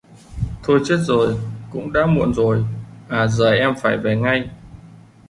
Thôi 0.63 0.79
chết 0.85 0.97
rồi 0.99 1.35
cũng 1.71 1.93
đã 1.93 2.05
muộn 2.05 2.33
rồi 2.33 2.65
à 3.09 3.27
giờ 3.27 3.51
em 3.51 3.75
phải 3.81 3.97
về 3.97 4.15
ngay 4.15 4.49